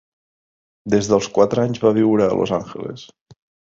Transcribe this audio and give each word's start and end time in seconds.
Des 0.93 1.11
dels 1.13 1.29
quatre 1.37 1.67
anys 1.67 1.85
va 1.87 1.95
viure 2.01 2.29
a 2.29 2.43
Los 2.43 2.59
Angeles. 2.63 3.09